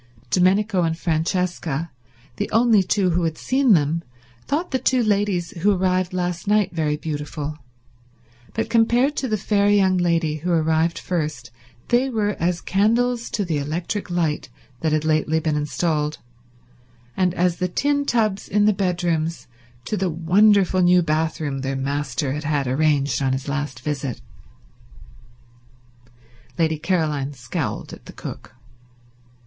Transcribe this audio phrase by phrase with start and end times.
[0.31, 1.91] Domenico and Francesca,
[2.37, 4.01] the only two who had seen them,
[4.47, 7.59] thought the two ladies who arrived last very beautiful,
[8.55, 11.51] but compared to the fair young lady who arrived first
[11.89, 16.17] they were as candles to the electric light that had lately been installed,
[17.15, 19.45] and as the tin tubs in the bedrooms
[19.85, 24.19] to the wonderful new bathroom their master had had arranged on his last visit.
[26.57, 28.55] Lady Caroline scowled at the cook.